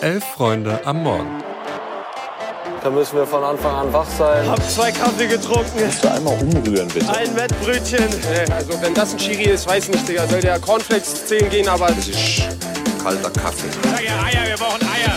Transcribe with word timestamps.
Elf 0.00 0.24
Freunde 0.24 0.80
am 0.84 1.02
Morgen. 1.02 1.42
Da 2.84 2.90
müssen 2.90 3.16
wir 3.16 3.26
von 3.26 3.42
Anfang 3.42 3.74
an 3.74 3.92
wach 3.92 4.06
sein. 4.06 4.48
Hab 4.48 4.62
zwei 4.70 4.92
Kaffee 4.92 5.26
getrunken. 5.26 5.72
Kannst 5.76 6.04
du 6.04 6.12
einmal 6.12 6.34
umrühren, 6.40 6.86
bitte? 6.86 7.08
Ein 7.12 7.34
Wettbrötchen. 7.34 8.04
Also 8.54 8.80
wenn 8.80 8.94
das 8.94 9.12
ein 9.12 9.18
Chiri 9.18 9.50
ist, 9.50 9.66
weiß 9.66 9.88
nicht, 9.88 10.08
Digga. 10.08 10.28
Soll 10.28 10.40
der 10.40 10.60
Cornflakes 10.60 11.26
10 11.26 11.50
gehen, 11.50 11.68
aber... 11.68 11.88
Das 11.88 12.06
ist 12.06 12.42
kalter 13.02 13.30
Kaffee. 13.30 13.68
Sag 13.82 14.04
ja 14.04 14.22
Eier, 14.22 14.48
wir 14.48 14.56
brauchen 14.56 14.82
Eier. 14.82 15.16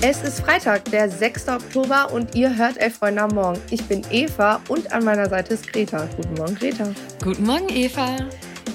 Es 0.00 0.22
ist 0.22 0.40
Freitag, 0.40 0.86
der 0.86 1.10
6. 1.10 1.48
Oktober 1.48 2.10
und 2.10 2.34
ihr 2.34 2.56
hört 2.56 2.78
Elf 2.78 2.96
Freunde 2.96 3.20
am 3.22 3.34
Morgen. 3.34 3.60
Ich 3.70 3.84
bin 3.84 4.02
Eva 4.10 4.60
und 4.68 4.90
an 4.90 5.04
meiner 5.04 5.28
Seite 5.28 5.54
ist 5.54 5.70
Greta. 5.70 6.08
Guten 6.16 6.34
Morgen, 6.34 6.54
Greta. 6.54 6.84
Guten 7.22 7.44
Morgen, 7.44 7.68
Eva. 7.68 8.16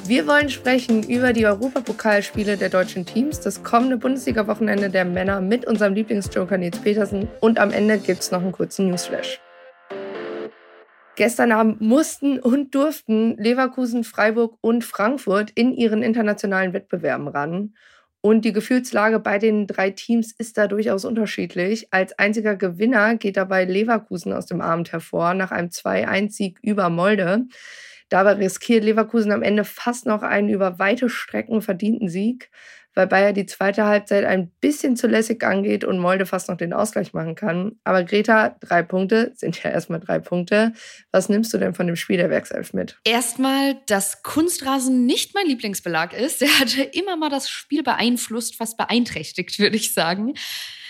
Wir 0.05 0.27
wollen 0.27 0.49
sprechen 0.49 1.04
über 1.04 1.31
die 1.31 1.45
Europapokalspiele 1.45 2.57
der 2.57 2.67
deutschen 2.67 3.05
Teams, 3.05 3.39
das 3.39 3.63
kommende 3.63 3.96
Bundesliga-Wochenende 3.96 4.89
der 4.89 5.05
Männer 5.05 5.39
mit 5.39 5.65
unserem 5.65 5.93
Lieblingsjoker 5.93 6.57
Nils 6.57 6.78
Petersen 6.78 7.29
und 7.39 7.57
am 7.57 7.71
Ende 7.71 7.97
gibt 8.00 8.19
es 8.19 8.29
noch 8.29 8.42
einen 8.42 8.51
kurzen 8.51 8.89
Newsflash. 8.89 9.39
Gestern 11.15 11.54
Abend 11.54 11.79
mussten 11.79 12.37
und 12.37 12.75
durften 12.75 13.37
Leverkusen, 13.37 14.04
Freiburg 14.04 14.57
und 14.59 14.83
Frankfurt 14.83 15.51
in 15.51 15.71
ihren 15.71 16.04
internationalen 16.04 16.73
Wettbewerben 16.73 17.29
ran. 17.29 17.73
Und 18.20 18.43
die 18.43 18.54
Gefühlslage 18.54 19.20
bei 19.20 19.39
den 19.39 19.67
drei 19.67 19.92
Teams 19.92 20.33
ist 20.37 20.57
da 20.57 20.67
durchaus 20.67 21.06
unterschiedlich. 21.06 21.87
Als 21.92 22.17
einziger 22.20 22.57
Gewinner 22.57 23.15
geht 23.15 23.37
dabei 23.37 23.64
Leverkusen 23.64 24.33
aus 24.33 24.47
dem 24.47 24.59
Abend 24.59 24.92
hervor 24.92 25.33
nach 25.33 25.51
einem 25.51 25.70
2-1-Sieg 25.70 26.59
über 26.61 26.89
Molde. 26.89 27.45
Dabei 28.13 28.33
riskiert 28.33 28.83
Leverkusen 28.83 29.31
am 29.31 29.41
Ende 29.41 29.63
fast 29.63 30.05
noch 30.05 30.21
einen 30.21 30.47
über 30.47 30.77
weite 30.77 31.09
Strecken 31.09 31.63
verdienten 31.63 32.09
Sieg, 32.09 32.52
weil 32.94 33.08
Bayer 33.08 33.33
die 33.33 33.47
zweite 33.47 33.86
Halbzeit 33.86 34.23
ein 34.23 34.52
bisschen 34.61 34.95
zu 34.95 35.08
lässig 35.08 35.44
angeht 35.44 35.83
und 35.83 35.97
Molde 35.97 36.28
fast 36.28 36.47
noch 36.47 36.58
den 36.58 36.73
Ausgleich 36.73 37.14
machen 37.14 37.33
kann. 37.33 37.80
Aber 37.83 38.03
Greta, 38.03 38.55
drei 38.61 38.83
Punkte 38.83 39.31
sind 39.33 39.64
ja 39.64 39.72
erstmal 39.72 40.00
drei 40.00 40.20
Punkte. 40.20 40.73
Was 41.11 41.28
nimmst 41.28 41.52
du 41.55 41.58
denn 41.58 41.73
von 41.73 41.88
dem 41.88 41.95
Spiel 41.95 42.17
der 42.17 42.30
Werkself 42.30 42.72
mit? 42.72 43.00
Erstmal, 43.03 43.78
dass 43.88 44.22
Kunstrasen 44.22 45.08
nicht 45.08 45.33
mein 45.33 45.48
Lieblingsbelag 45.48 46.14
ist. 46.14 46.42
Der 46.42 46.50
hatte 46.59 46.83
immer 46.83 47.17
mal 47.17 47.31
das 47.31 47.50
Spiel 47.50 47.81
beeinflusst, 47.81 48.58
fast 48.58 48.77
beeinträchtigt, 48.77 49.58
würde 49.58 49.77
ich 49.77 49.92
sagen. 49.95 50.36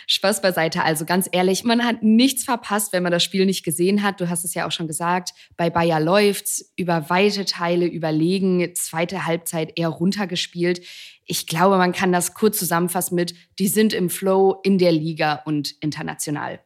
Spaß 0.07 0.41
beiseite. 0.41 0.83
Also 0.83 1.05
ganz 1.05 1.29
ehrlich, 1.31 1.63
man 1.63 1.85
hat 1.85 2.03
nichts 2.03 2.43
verpasst, 2.43 2.93
wenn 2.93 3.03
man 3.03 3.11
das 3.11 3.23
Spiel 3.23 3.45
nicht 3.45 3.63
gesehen 3.63 4.03
hat. 4.03 4.19
Du 4.21 4.29
hast 4.29 4.43
es 4.45 4.53
ja 4.53 4.67
auch 4.67 4.71
schon 4.71 4.87
gesagt. 4.87 5.31
Bei 5.57 5.69
Bayer 5.69 5.99
läuft's 5.99 6.73
über 6.75 7.09
weite 7.09 7.45
Teile 7.45 7.85
überlegen, 7.85 8.73
zweite 8.75 9.25
Halbzeit 9.25 9.73
eher 9.77 9.89
runtergespielt. 9.89 10.81
Ich 11.25 11.47
glaube, 11.47 11.77
man 11.77 11.93
kann 11.93 12.11
das 12.11 12.33
kurz 12.33 12.59
zusammenfassen 12.59 13.15
mit, 13.15 13.33
die 13.59 13.67
sind 13.67 13.93
im 13.93 14.09
Flow 14.09 14.59
in 14.63 14.77
der 14.77 14.91
Liga 14.91 15.41
und 15.45 15.75
international. 15.79 16.59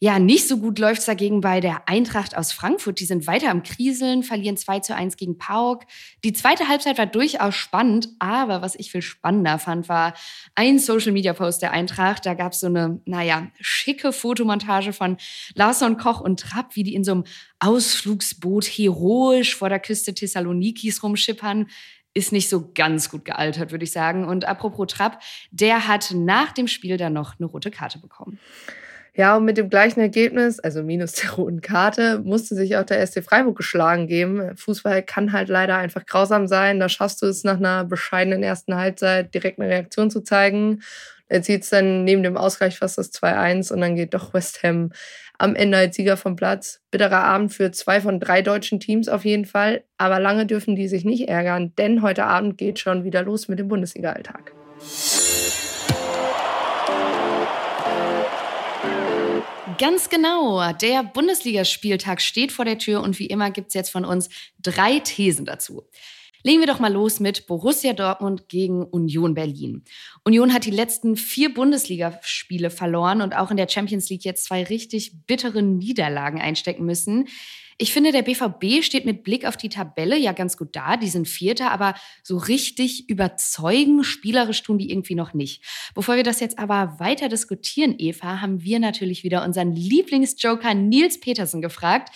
Ja, 0.00 0.20
nicht 0.20 0.46
so 0.46 0.58
gut 0.58 0.78
läuft's 0.78 1.06
dagegen 1.06 1.40
bei 1.40 1.58
der 1.58 1.88
Eintracht 1.88 2.36
aus 2.36 2.52
Frankfurt. 2.52 3.00
Die 3.00 3.04
sind 3.04 3.26
weiter 3.26 3.50
am 3.50 3.64
Kriseln, 3.64 4.22
verlieren 4.22 4.56
2 4.56 4.78
zu 4.78 4.94
1 4.94 5.16
gegen 5.16 5.38
Pauk. 5.38 5.86
Die 6.22 6.32
zweite 6.32 6.68
Halbzeit 6.68 6.98
war 6.98 7.06
durchaus 7.06 7.56
spannend, 7.56 8.08
aber 8.20 8.62
was 8.62 8.76
ich 8.76 8.92
viel 8.92 9.02
spannender 9.02 9.58
fand, 9.58 9.88
war 9.88 10.14
ein 10.54 10.78
Social-Media-Post 10.78 11.62
der 11.62 11.72
Eintracht. 11.72 12.26
Da 12.26 12.34
gab's 12.34 12.60
so 12.60 12.68
eine, 12.68 13.00
naja, 13.06 13.48
schicke 13.60 14.12
Fotomontage 14.12 14.92
von 14.92 15.16
Larsson, 15.54 15.96
Koch 15.96 16.20
und 16.20 16.38
Trapp, 16.38 16.76
wie 16.76 16.84
die 16.84 16.94
in 16.94 17.02
so 17.02 17.10
einem 17.10 17.24
Ausflugsboot 17.58 18.66
heroisch 18.66 19.56
vor 19.56 19.68
der 19.68 19.80
Küste 19.80 20.14
Thessalonikis 20.14 21.02
rumschippern 21.02 21.66
ist 22.14 22.32
nicht 22.32 22.48
so 22.48 22.70
ganz 22.72 23.10
gut 23.10 23.24
gealtert, 23.24 23.70
würde 23.70 23.84
ich 23.84 23.92
sagen. 23.92 24.24
Und 24.24 24.44
apropos 24.44 24.86
Trapp, 24.88 25.20
der 25.50 25.86
hat 25.86 26.12
nach 26.14 26.52
dem 26.52 26.66
Spiel 26.66 26.96
dann 26.96 27.12
noch 27.12 27.38
eine 27.38 27.46
rote 27.46 27.70
Karte 27.70 27.98
bekommen. 27.98 28.38
Ja, 29.18 29.36
und 29.36 29.44
mit 29.44 29.56
dem 29.56 29.68
gleichen 29.68 29.98
Ergebnis, 29.98 30.60
also 30.60 30.84
minus 30.84 31.14
der 31.14 31.32
roten 31.32 31.60
Karte, 31.60 32.20
musste 32.22 32.54
sich 32.54 32.76
auch 32.76 32.84
der 32.84 33.04
SC 33.04 33.24
Freiburg 33.24 33.56
geschlagen 33.56 34.06
geben. 34.06 34.56
Fußball 34.56 35.02
kann 35.02 35.32
halt 35.32 35.48
leider 35.48 35.76
einfach 35.76 36.06
grausam 36.06 36.46
sein. 36.46 36.78
Da 36.78 36.88
schaffst 36.88 37.20
du 37.20 37.26
es 37.26 37.42
nach 37.42 37.56
einer 37.56 37.84
bescheidenen 37.84 38.44
ersten 38.44 38.76
Halbzeit 38.76 39.34
direkt 39.34 39.58
eine 39.58 39.68
Reaktion 39.68 40.12
zu 40.12 40.20
zeigen. 40.20 40.82
Er 41.26 41.42
zieht 41.42 41.64
es 41.64 41.70
dann 41.70 42.04
neben 42.04 42.22
dem 42.22 42.36
Ausgleich 42.36 42.78
fast 42.78 42.96
das 42.96 43.12
2-1 43.12 43.72
und 43.72 43.80
dann 43.80 43.96
geht 43.96 44.14
doch 44.14 44.34
West 44.34 44.62
Ham 44.62 44.92
am 45.36 45.56
Ende 45.56 45.78
als 45.78 45.96
Sieger 45.96 46.16
vom 46.16 46.36
Platz. 46.36 46.80
Bitterer 46.92 47.24
Abend 47.24 47.52
für 47.52 47.72
zwei 47.72 48.00
von 48.00 48.20
drei 48.20 48.40
deutschen 48.40 48.78
Teams 48.78 49.08
auf 49.08 49.24
jeden 49.24 49.46
Fall. 49.46 49.82
Aber 49.96 50.20
lange 50.20 50.46
dürfen 50.46 50.76
die 50.76 50.86
sich 50.86 51.04
nicht 51.04 51.28
ärgern, 51.28 51.72
denn 51.76 52.02
heute 52.02 52.24
Abend 52.24 52.56
geht 52.56 52.78
schon 52.78 53.02
wieder 53.02 53.24
los 53.24 53.48
mit 53.48 53.58
dem 53.58 53.66
Bundesliga-Alltag. 53.66 54.52
Ganz 59.78 60.08
genau. 60.10 60.72
Der 60.72 61.04
Bundesligaspieltag 61.04 62.20
steht 62.20 62.50
vor 62.50 62.64
der 62.64 62.78
Tür 62.78 63.00
und 63.00 63.18
wie 63.20 63.26
immer 63.26 63.52
gibt 63.52 63.68
es 63.68 63.74
jetzt 63.74 63.90
von 63.90 64.04
uns 64.04 64.28
drei 64.60 64.98
Thesen 64.98 65.44
dazu. 65.44 65.84
Legen 66.42 66.60
wir 66.60 66.66
doch 66.66 66.80
mal 66.80 66.92
los 66.92 67.20
mit 67.20 67.46
Borussia 67.46 67.92
Dortmund 67.92 68.48
gegen 68.48 68.84
Union 68.84 69.34
Berlin. 69.34 69.84
Union 70.24 70.52
hat 70.52 70.64
die 70.64 70.72
letzten 70.72 71.16
vier 71.16 71.54
Bundesligaspiele 71.54 72.70
verloren 72.70 73.22
und 73.22 73.36
auch 73.36 73.50
in 73.52 73.56
der 73.56 73.68
Champions 73.68 74.08
League 74.08 74.24
jetzt 74.24 74.44
zwei 74.44 74.64
richtig 74.64 75.12
bittere 75.26 75.62
Niederlagen 75.62 76.40
einstecken 76.40 76.84
müssen. 76.84 77.28
Ich 77.80 77.92
finde, 77.92 78.10
der 78.10 78.22
BVB 78.22 78.82
steht 78.82 79.04
mit 79.04 79.22
Blick 79.22 79.46
auf 79.46 79.56
die 79.56 79.68
Tabelle 79.68 80.18
ja 80.18 80.32
ganz 80.32 80.56
gut 80.56 80.74
da. 80.74 80.96
Die 80.96 81.08
sind 81.08 81.28
Vierter, 81.28 81.70
aber 81.70 81.94
so 82.24 82.36
richtig 82.36 83.08
überzeugen, 83.08 84.02
spielerisch 84.02 84.64
tun 84.64 84.78
die 84.78 84.90
irgendwie 84.90 85.14
noch 85.14 85.32
nicht. 85.32 85.62
Bevor 85.94 86.16
wir 86.16 86.24
das 86.24 86.40
jetzt 86.40 86.58
aber 86.58 86.98
weiter 86.98 87.28
diskutieren, 87.28 87.94
Eva, 87.96 88.40
haben 88.40 88.64
wir 88.64 88.80
natürlich 88.80 89.22
wieder 89.22 89.44
unseren 89.44 89.70
Lieblingsjoker 89.70 90.74
Nils 90.74 91.20
Petersen 91.20 91.62
gefragt, 91.62 92.12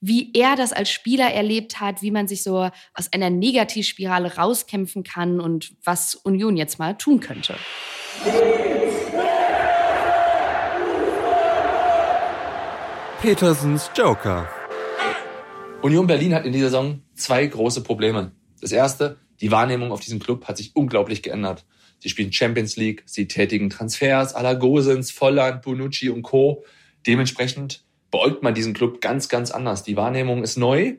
wie 0.00 0.30
er 0.32 0.56
das 0.56 0.72
als 0.72 0.90
Spieler 0.90 1.30
erlebt 1.30 1.78
hat, 1.78 2.00
wie 2.00 2.10
man 2.10 2.26
sich 2.26 2.42
so 2.42 2.70
aus 2.94 3.12
einer 3.12 3.28
Negativspirale 3.28 4.36
rauskämpfen 4.36 5.04
kann 5.04 5.40
und 5.40 5.74
was 5.84 6.14
Union 6.14 6.56
jetzt 6.56 6.78
mal 6.78 6.96
tun 6.96 7.20
könnte. 7.20 7.54
Petersens 13.20 13.90
Joker. 13.94 14.61
Union 15.82 16.06
Berlin 16.06 16.32
hat 16.32 16.46
in 16.46 16.52
dieser 16.52 16.66
Saison 16.66 17.02
zwei 17.14 17.44
große 17.44 17.82
Probleme. 17.82 18.30
Das 18.60 18.70
erste, 18.70 19.18
die 19.40 19.50
Wahrnehmung 19.50 19.90
auf 19.90 20.00
diesem 20.00 20.20
Club 20.20 20.46
hat 20.46 20.56
sich 20.56 20.76
unglaublich 20.76 21.22
geändert. 21.22 21.66
Sie 21.98 22.08
spielen 22.08 22.32
Champions 22.32 22.76
League, 22.76 23.02
sie 23.04 23.26
tätigen 23.26 23.68
Transfers 23.68 24.36
à 24.36 24.42
la 24.42 24.54
Gosens, 24.54 25.10
Volland, 25.10 25.62
Bonucci 25.62 26.08
und 26.08 26.22
Co. 26.22 26.64
Dementsprechend 27.04 27.84
beäugt 28.12 28.44
man 28.44 28.54
diesen 28.54 28.74
Club 28.74 29.00
ganz, 29.00 29.28
ganz 29.28 29.50
anders. 29.50 29.82
Die 29.82 29.96
Wahrnehmung 29.96 30.44
ist 30.44 30.56
neu. 30.56 30.94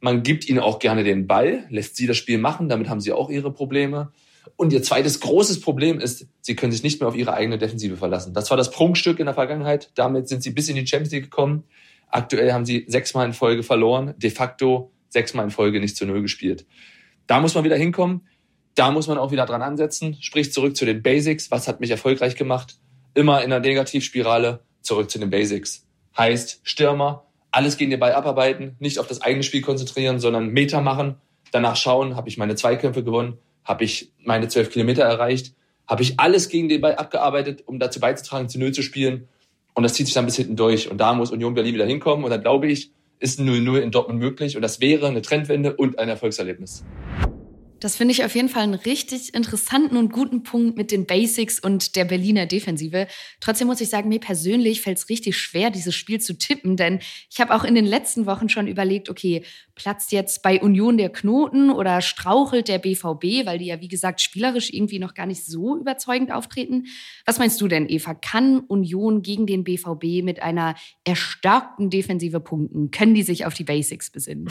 Man 0.00 0.22
gibt 0.22 0.48
ihnen 0.48 0.58
auch 0.58 0.78
gerne 0.78 1.04
den 1.04 1.26
Ball, 1.26 1.66
lässt 1.68 1.96
sie 1.96 2.06
das 2.06 2.16
Spiel 2.16 2.38
machen, 2.38 2.70
damit 2.70 2.88
haben 2.88 3.02
sie 3.02 3.12
auch 3.12 3.28
ihre 3.28 3.52
Probleme. 3.52 4.10
Und 4.56 4.72
ihr 4.72 4.82
zweites 4.82 5.20
großes 5.20 5.60
Problem 5.60 6.00
ist, 6.00 6.26
sie 6.40 6.56
können 6.56 6.72
sich 6.72 6.82
nicht 6.82 7.00
mehr 7.00 7.08
auf 7.08 7.16
ihre 7.16 7.34
eigene 7.34 7.58
Defensive 7.58 7.96
verlassen. 7.98 8.32
Das 8.32 8.48
war 8.50 8.56
das 8.56 8.70
Prunkstück 8.70 9.18
in 9.18 9.26
der 9.26 9.34
Vergangenheit. 9.34 9.90
Damit 9.94 10.28
sind 10.28 10.42
sie 10.42 10.50
bis 10.50 10.68
in 10.68 10.76
die 10.76 10.86
Champions 10.86 11.12
League 11.12 11.24
gekommen. 11.24 11.64
Aktuell 12.14 12.52
haben 12.52 12.64
sie 12.64 12.84
sechsmal 12.86 13.26
in 13.26 13.32
Folge 13.32 13.64
verloren, 13.64 14.14
de 14.16 14.30
facto 14.30 14.92
sechsmal 15.08 15.46
in 15.46 15.50
Folge 15.50 15.80
nicht 15.80 15.96
zu 15.96 16.06
Null 16.06 16.22
gespielt. 16.22 16.64
Da 17.26 17.40
muss 17.40 17.56
man 17.56 17.64
wieder 17.64 17.74
hinkommen. 17.74 18.28
Da 18.76 18.92
muss 18.92 19.08
man 19.08 19.18
auch 19.18 19.32
wieder 19.32 19.46
dran 19.46 19.62
ansetzen. 19.62 20.16
Sprich 20.20 20.52
zurück 20.52 20.76
zu 20.76 20.84
den 20.84 21.02
Basics. 21.02 21.50
Was 21.50 21.66
hat 21.66 21.80
mich 21.80 21.90
erfolgreich 21.90 22.36
gemacht? 22.36 22.76
Immer 23.14 23.42
in 23.42 23.50
der 23.50 23.58
Negativspirale 23.58 24.60
zurück 24.80 25.10
zu 25.10 25.18
den 25.18 25.28
Basics. 25.28 25.88
Heißt 26.16 26.60
Stürmer, 26.62 27.26
alles 27.50 27.78
gegen 27.78 27.90
den 27.90 27.98
Ball 27.98 28.12
abarbeiten, 28.12 28.76
nicht 28.78 29.00
auf 29.00 29.08
das 29.08 29.20
eigene 29.20 29.42
Spiel 29.42 29.62
konzentrieren, 29.62 30.20
sondern 30.20 30.50
Meter 30.50 30.82
machen. 30.82 31.16
Danach 31.50 31.74
schauen, 31.74 32.14
habe 32.14 32.28
ich 32.28 32.38
meine 32.38 32.54
Zweikämpfe 32.54 33.02
gewonnen, 33.02 33.38
habe 33.64 33.82
ich 33.82 34.12
meine 34.22 34.46
zwölf 34.46 34.70
Kilometer 34.70 35.02
erreicht, 35.02 35.56
habe 35.88 36.04
ich 36.04 36.20
alles 36.20 36.48
gegen 36.48 36.68
den 36.68 36.80
Ball 36.80 36.94
abgearbeitet, 36.94 37.64
um 37.66 37.80
dazu 37.80 37.98
beizutragen, 37.98 38.48
zu 38.48 38.60
Null 38.60 38.70
zu 38.70 38.82
spielen 38.82 39.26
und 39.74 39.82
das 39.82 39.94
zieht 39.94 40.06
sich 40.06 40.14
dann 40.14 40.24
bis 40.24 40.36
hinten 40.36 40.56
durch. 40.56 40.90
Und 40.90 40.98
da 40.98 41.12
muss 41.14 41.30
Union 41.30 41.54
Berlin 41.54 41.74
wieder 41.74 41.86
hinkommen. 41.86 42.24
Und 42.24 42.30
dann 42.30 42.40
glaube 42.40 42.68
ich, 42.68 42.92
ist 43.18 43.40
ein 43.40 43.48
0-0 43.48 43.78
in 43.78 43.90
Dortmund 43.90 44.20
möglich. 44.20 44.56
Und 44.56 44.62
das 44.62 44.80
wäre 44.80 45.08
eine 45.08 45.20
Trendwende 45.20 45.74
und 45.74 45.98
ein 45.98 46.08
Erfolgserlebnis. 46.08 46.84
Das 47.80 47.96
finde 47.96 48.12
ich 48.12 48.24
auf 48.24 48.34
jeden 48.34 48.48
Fall 48.48 48.62
einen 48.62 48.74
richtig 48.74 49.34
interessanten 49.34 49.96
und 49.96 50.12
guten 50.12 50.42
Punkt 50.42 50.76
mit 50.76 50.90
den 50.90 51.06
Basics 51.06 51.60
und 51.60 51.96
der 51.96 52.04
Berliner 52.04 52.46
Defensive. 52.46 53.06
Trotzdem 53.40 53.66
muss 53.66 53.80
ich 53.80 53.90
sagen, 53.90 54.08
mir 54.08 54.20
persönlich 54.20 54.80
fällt 54.80 54.98
es 54.98 55.08
richtig 55.08 55.36
schwer, 55.36 55.70
dieses 55.70 55.94
Spiel 55.94 56.20
zu 56.20 56.38
tippen, 56.38 56.76
denn 56.76 57.00
ich 57.30 57.40
habe 57.40 57.54
auch 57.54 57.64
in 57.64 57.74
den 57.74 57.84
letzten 57.84 58.26
Wochen 58.26 58.48
schon 58.48 58.68
überlegt, 58.68 59.10
okay, 59.10 59.44
platzt 59.74 60.12
jetzt 60.12 60.42
bei 60.42 60.60
Union 60.60 60.96
der 60.96 61.10
Knoten 61.10 61.70
oder 61.70 62.00
strauchelt 62.00 62.68
der 62.68 62.78
BVB, 62.78 63.44
weil 63.44 63.58
die 63.58 63.66
ja, 63.66 63.80
wie 63.80 63.88
gesagt, 63.88 64.20
spielerisch 64.20 64.72
irgendwie 64.72 64.98
noch 64.98 65.14
gar 65.14 65.26
nicht 65.26 65.44
so 65.44 65.76
überzeugend 65.76 66.32
auftreten. 66.32 66.86
Was 67.26 67.38
meinst 67.38 67.60
du 67.60 67.68
denn, 67.68 67.88
Eva? 67.88 68.14
Kann 68.14 68.60
Union 68.60 69.22
gegen 69.22 69.46
den 69.46 69.64
BVB 69.64 70.22
mit 70.22 70.42
einer 70.42 70.76
erstarkten 71.04 71.90
Defensive 71.90 72.40
punkten? 72.40 72.90
Können 72.90 73.14
die 73.14 73.22
sich 73.22 73.46
auf 73.46 73.54
die 73.54 73.64
Basics 73.64 74.10
besinnen? 74.10 74.48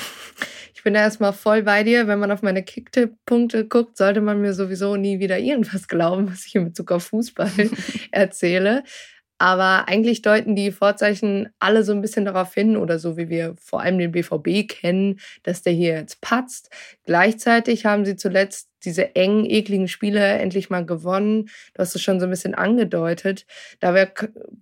Ich 0.76 0.84
bin 0.84 0.96
da 0.96 1.00
erstmal 1.00 1.32
voll 1.32 1.64
bei 1.64 1.84
dir. 1.84 2.08
Wenn 2.08 2.20
man 2.20 2.30
auf 2.30 2.42
meine 2.42 2.62
Kicktipp 2.62 3.16
Punkte 3.26 3.68
guckt, 3.68 3.98
sollte 3.98 4.22
man 4.22 4.42
mir 4.42 4.54
sowieso 4.54 4.96
nie 4.96 5.20
wieder 5.20 5.40
irgendwas 5.40 5.88
glauben, 5.88 6.28
was 6.32 6.46
ich 6.46 6.56
in 6.56 6.66
Bezug 6.66 6.92
auf 6.92 7.06
Fußball 7.06 7.52
erzähle. 8.12 8.84
Aber 9.40 9.90
eigentlich 9.90 10.22
deuten 10.22 10.56
die 10.56 10.72
Vorzeichen 10.72 11.50
alle 11.60 11.84
so 11.84 11.92
ein 11.92 12.02
bisschen 12.02 12.24
darauf 12.24 12.54
hin, 12.54 12.78
oder 12.78 12.98
so 12.98 13.18
wie 13.18 13.30
wir 13.30 13.56
vor 13.60 13.82
allem 13.82 13.98
den 13.98 14.12
BVB 14.12 14.70
kennen, 14.70 15.20
dass 15.42 15.62
der 15.64 15.74
hier 15.74 15.96
jetzt 15.96 16.22
patzt. 16.22 16.70
Gleichzeitig 17.06 17.86
haben 17.86 18.06
sie 18.06 18.16
zuletzt 18.16 18.70
diese 18.86 19.16
engen, 19.16 19.46
ekligen 19.46 19.88
Spiele 19.88 20.22
endlich 20.22 20.70
mal 20.70 20.86
gewonnen. 20.86 21.50
Du 21.74 21.80
hast 21.80 21.96
es 21.96 22.02
schon 22.02 22.20
so 22.20 22.28
ein 22.28 22.30
bisschen 22.30 22.56
angedeutet. 22.56 23.46
Daher, 23.80 24.14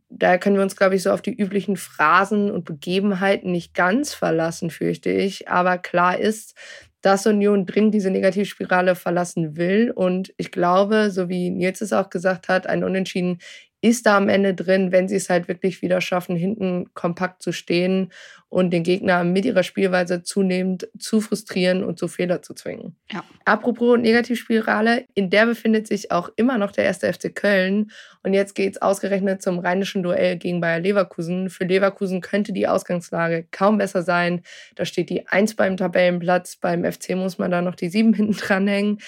daher 0.10 0.40
können 0.40 0.56
wir 0.56 0.64
uns, 0.64 0.76
glaube 0.76 0.96
ich, 0.96 1.04
so 1.04 1.12
auf 1.12 1.22
die 1.22 1.36
üblichen 1.36 1.78
Phrasen 1.78 2.50
und 2.50 2.66
Begebenheiten 2.66 3.52
nicht 3.52 3.74
ganz 3.74 4.14
verlassen, 4.14 4.70
fürchte 4.72 5.12
ich. 5.12 5.48
Aber 5.48 5.78
klar 5.78 6.18
ist, 6.18 6.56
dass 7.02 7.26
Union 7.26 7.66
dringend 7.66 7.94
diese 7.94 8.12
Negativspirale 8.12 8.96
verlassen 8.96 9.58
will. 9.58 9.92
Und 9.92 10.34
ich 10.38 10.52
glaube, 10.52 11.12
so 11.12 11.30
wie 11.30 11.50
Nils 11.50 11.82
es 11.82 11.94
auch 11.94 12.10
gesagt 12.10 12.48
hat, 12.48 12.68
ein 12.68 12.84
Unentschieden 12.84 13.40
ist 13.82 14.06
da 14.06 14.18
am 14.18 14.30
Ende 14.30 14.54
drin, 14.54 14.92
wenn 14.92 15.08
sie 15.08 15.16
es 15.16 15.30
halt 15.30 15.48
wirklich 15.48 15.82
wieder 15.82 16.02
schaffen, 16.02 16.36
hinten 16.36 16.94
kompakt 16.94 17.42
zu 17.42 17.52
stehen 17.52 18.12
und 18.48 18.72
den 18.72 18.84
Gegner 18.84 19.24
mit 19.24 19.46
ihrer 19.46 19.64
Spielweise 19.64 20.24
zunehmend 20.24 20.88
zu 21.00 21.22
frustrieren 21.22 21.84
und 21.84 21.98
zu 21.98 22.08
Fehler 22.08 22.42
zu 22.42 22.54
zwingen. 22.54 22.96
Ja. 23.12 23.24
Apropos 23.46 23.98
Negativspirale, 23.98 25.06
in 25.14 25.30
der 25.30 25.46
befindet 25.46 25.88
sich 25.88 26.12
auch 26.12 26.30
immer 26.36 26.58
noch 26.58 26.72
der 26.72 26.84
erste 26.84 27.12
FC 27.12 27.34
Köln. 27.34 27.92
Und 28.24 28.34
jetzt 28.34 28.54
geht 28.54 28.74
es 28.74 28.82
ausgerechnet 28.82 29.42
zum 29.42 29.58
rheinischen 29.60 30.04
Duell 30.04 30.38
gegen 30.38 30.62
Bayer 30.62 30.80
Leverkusen. 30.80 31.50
Für 31.50 31.64
Leverkusen 31.64 32.22
könnte 32.22 32.54
die 32.54 32.68
Ausgangslage 32.68 33.48
kaum 33.52 33.78
besser 33.78 34.04
sein. 34.04 34.42
Da 34.76 34.86
steht 34.86 35.10
die 35.10 35.28
Eins 35.28 35.56
beim 35.56 35.78
Tabellenplatz. 35.78 36.58
Beim 36.58 36.84
FC 36.84 37.16
muss 37.16 37.38
man 37.38 37.52
da 37.52 37.62
noch 37.62 37.76
die 37.76 37.90
Sieben 37.90 38.14
hinten 38.14 38.34
dranhängen. 38.34 39.00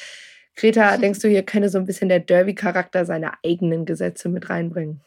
Greta, 0.56 0.98
denkst 0.98 1.20
du, 1.20 1.28
hier 1.28 1.44
könne 1.44 1.70
so 1.70 1.78
ein 1.78 1.86
bisschen 1.86 2.10
der 2.10 2.20
Derby-Charakter 2.20 3.06
seine 3.06 3.32
eigenen 3.44 3.86
Gesetze 3.86 4.30
mit 4.30 4.50
reinbringen? 4.50 5.02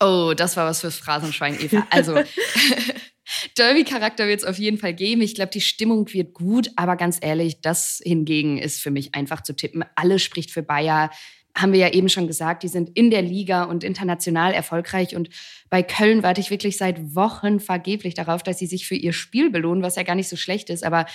Oh, 0.00 0.34
das 0.36 0.56
war 0.56 0.66
was 0.68 0.80
fürs 0.80 0.96
Phrasenschwein, 0.96 1.58
Eva. 1.60 1.86
Also, 1.90 2.14
Derby-Charakter 3.56 4.26
wird 4.26 4.40
es 4.40 4.46
auf 4.46 4.58
jeden 4.58 4.78
Fall 4.78 4.94
geben. 4.94 5.22
Ich 5.22 5.34
glaube, 5.34 5.50
die 5.50 5.60
Stimmung 5.60 6.12
wird 6.12 6.34
gut, 6.34 6.70
aber 6.76 6.96
ganz 6.96 7.18
ehrlich, 7.20 7.60
das 7.60 8.00
hingegen 8.04 8.58
ist 8.58 8.82
für 8.82 8.90
mich 8.90 9.14
einfach 9.14 9.42
zu 9.42 9.54
tippen. 9.54 9.84
Alles 9.94 10.22
spricht 10.22 10.50
für 10.50 10.62
Bayer. 10.62 11.10
Haben 11.56 11.72
wir 11.72 11.80
ja 11.80 11.92
eben 11.92 12.08
schon 12.08 12.26
gesagt, 12.26 12.64
die 12.64 12.68
sind 12.68 12.90
in 12.94 13.10
der 13.10 13.22
Liga 13.22 13.64
und 13.64 13.84
international 13.84 14.52
erfolgreich. 14.52 15.14
Und 15.14 15.30
bei 15.70 15.84
Köln 15.84 16.24
warte 16.24 16.40
ich 16.40 16.50
wirklich 16.50 16.76
seit 16.76 17.14
Wochen 17.14 17.60
vergeblich 17.60 18.14
darauf, 18.14 18.42
dass 18.42 18.58
sie 18.58 18.66
sich 18.66 18.86
für 18.88 18.96
ihr 18.96 19.12
Spiel 19.12 19.50
belohnen, 19.50 19.82
was 19.82 19.94
ja 19.94 20.02
gar 20.02 20.16
nicht 20.16 20.28
so 20.28 20.36
schlecht 20.36 20.68
ist. 20.68 20.82
Aber 20.82 21.06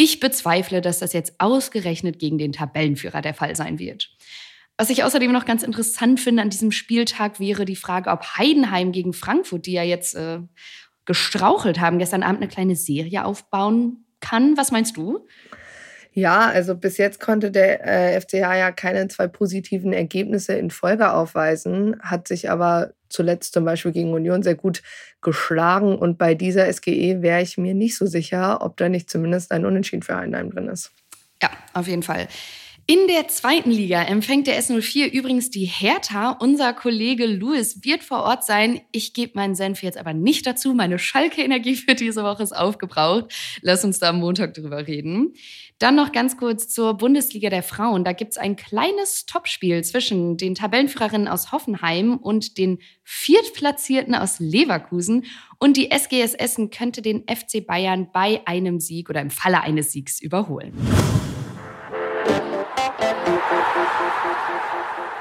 ich 0.00 0.18
bezweifle, 0.18 0.80
dass 0.80 1.00
das 1.00 1.12
jetzt 1.12 1.34
ausgerechnet 1.38 2.18
gegen 2.18 2.38
den 2.38 2.52
Tabellenführer 2.52 3.20
der 3.20 3.34
Fall 3.34 3.54
sein 3.54 3.78
wird. 3.78 4.10
Was 4.78 4.88
ich 4.88 5.04
außerdem 5.04 5.30
noch 5.30 5.44
ganz 5.44 5.62
interessant 5.62 6.20
finde 6.20 6.40
an 6.42 6.48
diesem 6.48 6.72
Spieltag 6.72 7.38
wäre 7.38 7.66
die 7.66 7.76
Frage, 7.76 8.08
ob 8.10 8.38
Heidenheim 8.38 8.92
gegen 8.92 9.12
Frankfurt, 9.12 9.66
die 9.66 9.72
ja 9.72 9.82
jetzt 9.82 10.14
äh, 10.14 10.40
gestrauchelt 11.04 11.80
haben, 11.80 11.98
gestern 11.98 12.22
Abend 12.22 12.40
eine 12.40 12.48
kleine 12.48 12.76
Serie 12.76 13.26
aufbauen 13.26 14.06
kann. 14.20 14.56
Was 14.56 14.70
meinst 14.70 14.96
du? 14.96 15.26
Ja, 16.12 16.48
also 16.48 16.74
bis 16.74 16.98
jetzt 16.98 17.20
konnte 17.20 17.50
der 17.50 17.86
äh, 17.86 18.20
FCH 18.20 18.34
ja 18.34 18.72
keine 18.72 19.06
zwei 19.08 19.28
positiven 19.28 19.92
Ergebnisse 19.92 20.54
in 20.54 20.70
Folge 20.70 21.12
aufweisen, 21.12 22.00
hat 22.00 22.26
sich 22.26 22.50
aber 22.50 22.92
zuletzt 23.08 23.52
zum 23.52 23.64
Beispiel 23.64 23.92
gegen 23.92 24.12
Union 24.12 24.42
sehr 24.42 24.56
gut 24.56 24.82
geschlagen. 25.20 25.96
Und 25.96 26.18
bei 26.18 26.34
dieser 26.34 26.72
SGE 26.72 27.22
wäre 27.22 27.42
ich 27.42 27.58
mir 27.58 27.74
nicht 27.74 27.96
so 27.96 28.06
sicher, 28.06 28.62
ob 28.62 28.76
da 28.76 28.88
nicht 28.88 29.08
zumindest 29.10 29.52
ein 29.52 29.64
Unentschieden 29.64 30.02
für 30.02 30.16
Heidenheim 30.16 30.50
drin 30.50 30.68
ist. 30.68 30.90
Ja, 31.42 31.50
auf 31.74 31.86
jeden 31.86 32.02
Fall. 32.02 32.28
In 32.90 33.06
der 33.06 33.28
zweiten 33.28 33.70
Liga 33.70 34.02
empfängt 34.02 34.48
der 34.48 34.60
S04 34.60 35.12
übrigens 35.12 35.48
die 35.48 35.64
Hertha. 35.64 36.32
Unser 36.40 36.72
Kollege 36.72 37.24
Louis 37.24 37.84
wird 37.84 38.02
vor 38.02 38.24
Ort 38.24 38.44
sein. 38.44 38.80
Ich 38.90 39.14
gebe 39.14 39.34
meinen 39.36 39.54
Senf 39.54 39.84
jetzt 39.84 39.96
aber 39.96 40.12
nicht 40.12 40.44
dazu. 40.44 40.74
Meine 40.74 40.98
Schalke-Energie 40.98 41.76
für 41.76 41.94
diese 41.94 42.24
Woche 42.24 42.42
ist 42.42 42.50
aufgebraucht. 42.50 43.32
Lass 43.62 43.84
uns 43.84 44.00
da 44.00 44.08
am 44.08 44.18
Montag 44.18 44.54
drüber 44.54 44.88
reden. 44.88 45.34
Dann 45.78 45.94
noch 45.94 46.10
ganz 46.10 46.36
kurz 46.36 46.68
zur 46.68 46.94
Bundesliga 46.94 47.48
der 47.48 47.62
Frauen. 47.62 48.02
Da 48.02 48.12
gibt 48.12 48.32
es 48.32 48.38
ein 48.38 48.56
kleines 48.56 49.24
Topspiel 49.24 49.84
zwischen 49.84 50.36
den 50.36 50.56
Tabellenführerinnen 50.56 51.28
aus 51.28 51.52
Hoffenheim 51.52 52.16
und 52.16 52.58
den 52.58 52.80
Viertplatzierten 53.04 54.16
aus 54.16 54.40
Leverkusen. 54.40 55.26
Und 55.60 55.76
die 55.76 55.92
SGS 55.92 56.34
Essen 56.34 56.70
könnte 56.70 57.02
den 57.02 57.22
FC 57.28 57.64
Bayern 57.64 58.08
bei 58.12 58.40
einem 58.46 58.80
Sieg 58.80 59.08
oder 59.10 59.20
im 59.20 59.30
Falle 59.30 59.60
eines 59.60 59.92
Siegs 59.92 60.20
überholen. 60.20 60.72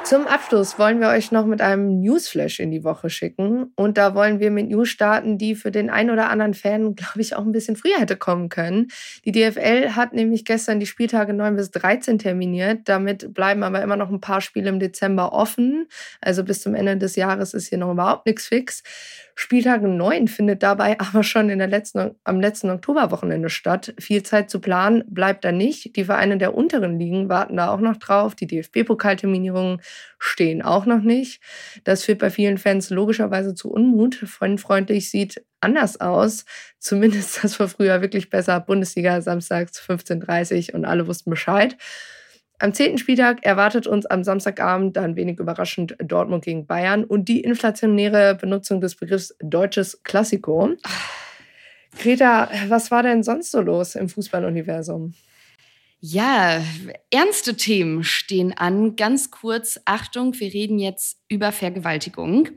Zum 0.10 0.26
Abschluss 0.26 0.80
wollen 0.80 1.02
wir 1.02 1.10
euch 1.10 1.32
noch 1.32 1.46
mit 1.46 1.62
einem 1.62 2.00
Newsflash 2.02 2.60
in 2.60 2.72
die 2.72 2.84
Woche 2.84 3.12
schicken. 3.12 3.72
Und 3.76 3.96
da 4.00 4.16
wollen 4.16 4.40
wir 4.40 4.50
mit 4.50 4.68
News 4.68 4.90
starten, 4.90 5.38
die 5.38 5.54
für 5.54 5.70
den 5.70 5.92
einen 5.92 6.10
oder 6.10 6.32
anderen 6.32 6.56
Fan, 6.56 6.96
glaube 6.96 7.22
ich, 7.22 7.36
auch 7.36 7.46
ein 7.46 7.52
bisschen 7.52 7.76
früher 7.76 8.00
hätte 8.00 8.18
kommen 8.18 8.50
können. 8.50 8.88
Die 9.24 9.32
DFL 9.32 9.92
hat 9.92 10.14
nämlich 10.14 10.46
gestern 10.46 10.80
die 10.80 10.88
Spieltage 10.88 11.34
9 11.34 11.56
bis 11.56 11.70
13 11.70 12.18
terminiert. 12.18 12.90
Damit 12.90 13.36
bleiben 13.36 13.62
aber 13.62 13.84
immer 13.84 13.98
noch 13.98 14.10
ein 14.10 14.20
paar 14.20 14.42
Spiele 14.42 14.70
im 14.70 14.80
Dezember 14.80 15.32
offen. 15.32 15.86
Also 16.22 16.44
bis 16.44 16.64
zum 16.64 16.74
Ende 16.74 16.98
des 16.98 17.16
Jahres 17.16 17.54
ist 17.54 17.68
hier 17.68 17.78
noch 17.78 17.92
überhaupt 17.92 18.26
nichts 18.26 18.48
fix. 18.48 18.82
Spieltag 19.36 19.84
9 19.84 20.28
findet 20.28 20.64
dabei 20.64 21.00
aber 21.00 21.24
schon 21.24 21.50
in 21.50 21.60
der 21.60 21.70
letzten, 21.70 22.16
am 22.24 22.42
letzten 22.42 22.72
Oktoberwochenende 22.72 23.50
statt. 23.50 23.94
Viel 23.98 24.24
Zeit 24.24 24.50
zu 24.50 24.60
planen 24.60 25.04
bleibt 25.08 25.46
da 25.46 25.52
nicht. 25.52 25.96
Die 25.96 26.04
Vereine 26.04 26.40
der 26.40 26.56
unteren 26.56 26.98
Ligen 26.98 27.30
warten 27.30 27.56
da 27.56 27.72
auch 27.72 27.80
noch 27.80 27.98
drauf. 27.98 28.34
Die 28.34 28.48
DFB-Pokalterminierungen 28.48 29.82
stehen 30.18 30.62
auch 30.62 30.86
noch 30.86 31.02
nicht. 31.02 31.42
Das 31.84 32.04
führt 32.04 32.20
bei 32.20 32.30
vielen 32.30 32.58
Fans 32.58 32.90
logischerweise 32.90 33.54
zu 33.54 33.72
Unmut. 33.72 34.16
Freundlich 34.16 35.10
sieht 35.10 35.44
anders 35.62 36.00
aus. 36.02 36.46
Zumindest 36.80 37.44
das 37.44 37.60
war 37.60 37.68
früher 37.68 38.02
wirklich 38.02 38.30
besser. 38.30 38.60
Bundesliga 38.60 39.22
samstags 39.22 39.82
15.30 39.82 40.70
Uhr 40.70 40.76
und 40.76 40.86
alle 40.86 41.08
wussten 41.08 41.30
Bescheid. 41.30 41.78
Am 42.62 42.74
zehnten 42.74 42.98
Spieltag 42.98 43.46
erwartet 43.46 43.88
uns 43.88 44.06
am 44.06 44.26
Samstagabend 44.26 44.98
dann 44.98 45.16
wenig 45.16 45.40
überraschend 45.40 45.96
Dortmund 46.04 46.44
gegen 46.44 46.68
Bayern 46.68 47.06
und 47.06 47.30
die 47.30 47.40
inflationäre 47.40 48.36
Benutzung 48.36 48.82
des 48.82 48.96
Begriffs 48.96 49.34
deutsches 49.40 50.04
Klassiko. 50.04 50.72
Greta, 51.98 52.50
was 52.68 52.92
war 52.92 53.02
denn 53.02 53.24
sonst 53.24 53.52
so 53.52 53.62
los 53.62 53.96
im 53.96 54.10
Fußballuniversum? 54.10 55.14
Ja, 56.02 56.64
ernste 57.12 57.58
Themen 57.58 58.06
stehen 58.06 58.54
an. 58.54 58.96
Ganz 58.96 59.32
kurz, 59.32 59.82
Achtung, 59.84 60.40
wir 60.40 60.54
reden 60.54 60.80
jetzt 60.80 61.22
über 61.28 61.52
Vergewaltigung. 61.52 62.48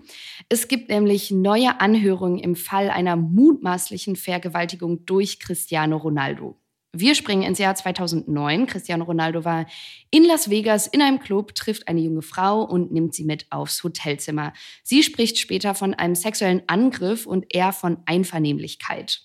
Es 0.48 0.68
gibt 0.68 0.88
nämlich 0.88 1.32
neue 1.32 1.80
Anhörungen 1.80 2.38
im 2.38 2.54
Fall 2.54 2.88
einer 2.88 3.16
mutmaßlichen 3.16 4.14
Vergewaltigung 4.14 5.06
durch 5.06 5.40
Cristiano 5.40 5.96
Ronaldo. 5.96 6.56
Wir 6.94 7.16
springen 7.16 7.42
ins 7.42 7.58
Jahr 7.58 7.74
2009. 7.74 8.66
Cristiano 8.66 9.04
Ronaldo 9.04 9.44
war 9.44 9.66
in 10.12 10.24
Las 10.24 10.48
Vegas 10.48 10.86
in 10.86 11.02
einem 11.02 11.18
Club, 11.18 11.56
trifft 11.56 11.88
eine 11.88 12.00
junge 12.00 12.22
Frau 12.22 12.62
und 12.62 12.92
nimmt 12.92 13.12
sie 13.12 13.24
mit 13.24 13.46
aufs 13.50 13.82
Hotelzimmer. 13.82 14.52
Sie 14.84 15.02
spricht 15.02 15.38
später 15.38 15.74
von 15.74 15.94
einem 15.94 16.14
sexuellen 16.14 16.62
Angriff 16.68 17.26
und 17.26 17.46
er 17.48 17.72
von 17.72 17.98
Einvernehmlichkeit. 18.04 19.22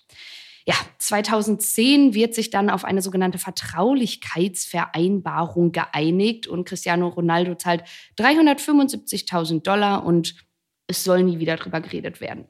Ja, 1.09 1.23
2010 1.23 2.13
wird 2.13 2.35
sich 2.35 2.49
dann 2.49 2.69
auf 2.69 2.83
eine 2.83 3.01
sogenannte 3.01 3.37
Vertraulichkeitsvereinbarung 3.37 5.71
geeinigt 5.71 6.47
und 6.47 6.67
Cristiano 6.67 7.07
Ronaldo 7.07 7.55
zahlt 7.55 7.85
375.000 8.17 9.63
Dollar 9.63 10.05
und 10.05 10.35
es 10.89 11.03
soll 11.03 11.23
nie 11.23 11.39
wieder 11.39 11.57
drüber 11.57 11.81
geredet 11.81 12.21
werden. 12.21 12.45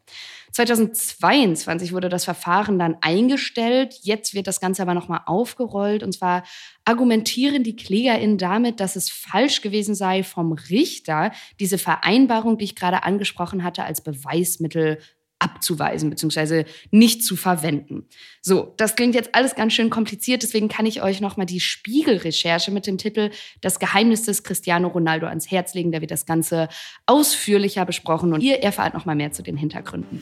2022 0.52 1.92
wurde 1.92 2.08
das 2.08 2.26
Verfahren 2.26 2.78
dann 2.78 2.98
eingestellt. 3.02 3.96
Jetzt 4.02 4.36
wird 4.36 4.46
das 4.46 4.60
Ganze 4.60 4.84
aber 4.84 4.94
nochmal 4.94 5.22
aufgerollt. 5.26 6.04
Und 6.04 6.14
zwar 6.14 6.44
argumentieren 6.86 7.64
die 7.64 7.76
KlägerInnen 7.76 8.38
damit, 8.38 8.80
dass 8.80 8.96
es 8.96 9.10
falsch 9.10 9.62
gewesen 9.62 9.96
sei, 9.96 10.24
vom 10.24 10.52
Richter 10.52 11.32
diese 11.60 11.80
Vereinbarung, 11.80 12.60
die 12.60 12.66
ich 12.66 12.76
gerade 12.76 13.04
angesprochen 13.04 13.64
hatte, 13.64 13.84
als 13.84 14.02
Beweismittel 14.02 15.00
abzuweisen 15.40 16.10
bzw. 16.10 16.66
nicht 16.92 17.24
zu 17.24 17.36
verwenden. 17.36 18.08
So, 18.42 18.74
das 18.78 18.96
klingt 18.96 19.16
jetzt 19.16 19.36
alles 19.36 19.56
ganz 19.56 19.74
schön 19.74 19.90
kompliziert, 19.90 20.44
deswegen 20.44 20.68
kann 20.68 20.86
ich 20.86 21.02
euch 21.02 21.22
nochmal 21.22 21.46
die 21.46 21.60
Spiegelrecherche 21.60 22.72
mit 22.72 22.88
dem 22.88 22.98
Titel 22.98 23.32
Das 23.62 23.80
Geheimnis 23.80 24.24
des 24.24 24.44
Cristiano 24.44 24.88
Ronaldo 24.88 25.28
ans 25.28 25.50
Herz 25.52 25.74
legen. 25.74 25.92
Da 25.92 26.02
wird 26.02 26.12
das 26.12 26.26
Ganze 26.26 26.70
ausführlicher 27.06 27.86
besprochen 27.86 28.34
und 28.34 28.42
ihr 28.42 28.64
erfahrt 28.64 28.94
nochmal 28.94 29.16
mehr 29.16 29.32
zu 29.32 29.44
den 29.44 29.58
Hintergründen. 29.58 30.22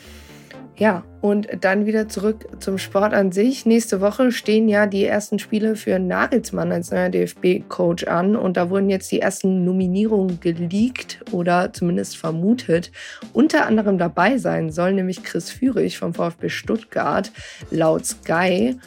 Ja, 0.78 1.06
und 1.22 1.48
dann 1.62 1.86
wieder 1.86 2.10
zurück 2.10 2.48
zum 2.60 2.78
Sport 2.78 3.14
an 3.14 3.32
sich. 3.32 3.66
Nächste 3.66 4.02
Woche 4.02 4.34
stehen 4.34 4.68
ja 4.68 4.88
die 4.88 5.06
ersten 5.06 5.40
Spiele 5.40 5.78
für 5.78 6.00
Nagelsmann 6.00 6.72
als 6.74 6.92
neuer 6.92 7.10
DFB-Coach 7.10 8.08
an. 8.08 8.36
Und 8.36 8.58
da 8.58 8.70
wurden 8.70 8.90
jetzt 8.90 9.10
die 9.10 9.22
ersten 9.22 9.64
Nominierungen 9.64 10.42
geleakt 10.42 11.24
oder 11.32 11.72
zumindest 11.72 12.18
vermutet. 12.18 12.92
Unter 13.32 13.68
anderem 13.68 13.98
dabei 13.98 14.38
sein 14.38 14.70
soll 14.70 14.92
nämlich 14.92 15.24
Chris 15.24 15.50
Führig 15.50 15.98
vom 15.98 16.14
VfB 16.14 16.50
Stuttgart 16.50 17.32
laut 17.72 18.06
Sky. 18.06 18.78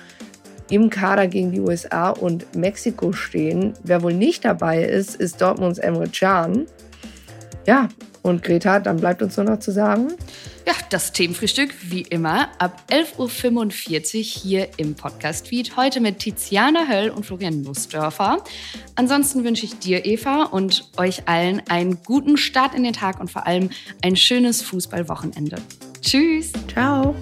im 0.71 0.90
Kader 0.90 1.26
gegen 1.26 1.52
die 1.52 1.61
USA 1.61 2.11
und 2.11 2.54
Mexiko 2.54 3.12
stehen. 3.12 3.73
Wer 3.83 4.02
wohl 4.02 4.12
nicht 4.12 4.45
dabei 4.45 4.85
ist, 4.85 5.16
ist 5.16 5.40
Dortmunds 5.40 5.78
Emre 5.78 6.09
Can. 6.09 6.66
Ja, 7.66 7.88
und 8.23 8.42
Greta, 8.42 8.78
dann 8.78 8.99
bleibt 8.99 9.23
uns 9.23 9.38
nur 9.38 9.47
noch 9.47 9.59
zu 9.59 9.73
sagen. 9.73 10.09
Ja, 10.66 10.74
das 10.90 11.12
Themenfrühstück 11.12 11.74
wie 11.82 12.02
immer 12.02 12.48
ab 12.58 12.82
11.45 12.90 14.16
Uhr 14.16 14.22
hier 14.22 14.68
im 14.76 14.94
Podcast-Feed. 14.94 15.76
Heute 15.76 16.00
mit 16.00 16.18
Tiziana 16.18 16.86
Höll 16.88 17.10
und 17.10 17.24
Florian 17.24 17.62
Nussdörfer. 17.62 18.44
Ansonsten 18.94 19.44
wünsche 19.44 19.64
ich 19.64 19.78
dir, 19.78 20.04
Eva, 20.04 20.44
und 20.44 20.90
euch 20.96 21.28
allen 21.28 21.62
einen 21.68 22.02
guten 22.02 22.36
Start 22.36 22.74
in 22.74 22.82
den 22.82 22.92
Tag 22.92 23.20
und 23.20 23.30
vor 23.30 23.46
allem 23.46 23.70
ein 24.02 24.16
schönes 24.16 24.62
Fußballwochenende. 24.62 25.56
Tschüss. 26.02 26.52
Ciao. 26.72 27.14